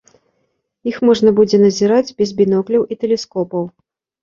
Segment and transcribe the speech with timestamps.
[0.91, 3.71] Іх можна будзе назіраць без бінокляў і тэлескопаў.